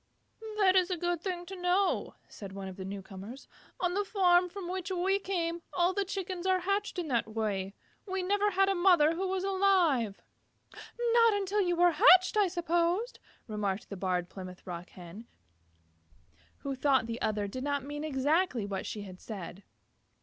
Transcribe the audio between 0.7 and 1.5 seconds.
is a good thing